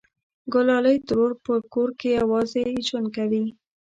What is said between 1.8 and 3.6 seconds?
کې یوازې ژوند کوي